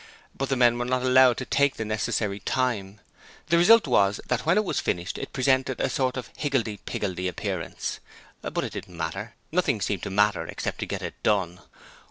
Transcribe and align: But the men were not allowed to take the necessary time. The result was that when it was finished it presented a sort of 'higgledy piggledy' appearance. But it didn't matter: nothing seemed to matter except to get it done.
But 0.35 0.49
the 0.49 0.55
men 0.55 0.79
were 0.79 0.85
not 0.85 1.03
allowed 1.03 1.37
to 1.37 1.45
take 1.45 1.75
the 1.75 1.85
necessary 1.85 2.39
time. 2.39 3.01
The 3.49 3.57
result 3.59 3.85
was 3.85 4.19
that 4.29 4.47
when 4.47 4.57
it 4.57 4.63
was 4.65 4.79
finished 4.79 5.19
it 5.19 5.31
presented 5.31 5.79
a 5.79 5.91
sort 5.91 6.17
of 6.17 6.31
'higgledy 6.37 6.77
piggledy' 6.87 7.27
appearance. 7.27 7.99
But 8.41 8.63
it 8.63 8.73
didn't 8.73 8.97
matter: 8.97 9.35
nothing 9.51 9.79
seemed 9.79 10.01
to 10.01 10.09
matter 10.09 10.47
except 10.47 10.79
to 10.79 10.87
get 10.87 11.03
it 11.03 11.21
done. 11.21 11.59